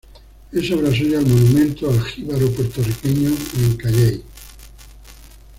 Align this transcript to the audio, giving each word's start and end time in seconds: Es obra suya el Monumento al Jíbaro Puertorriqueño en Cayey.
Es 0.51 0.71
obra 0.71 0.87
suya 0.89 1.19
el 1.19 1.27
Monumento 1.27 1.87
al 1.87 2.01
Jíbaro 2.01 2.49
Puertorriqueño 2.53 3.29
en 3.59 3.77
Cayey. 3.77 4.23